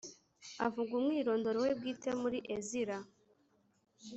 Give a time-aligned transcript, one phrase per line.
[0.65, 2.97] avuga umwirondoro we bwite muri Ezira